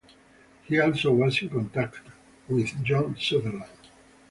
He 0.63 0.79
also 0.79 1.13
was 1.13 1.39
in 1.43 1.49
contact 1.51 1.99
with 2.47 2.83
John 2.83 3.15
Sutherland. 3.19 3.69